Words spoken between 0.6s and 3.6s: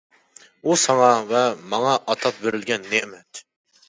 ئۇ ساڭا ۋە ماڭا ئاتاپ بېرىلگەن نېمەت.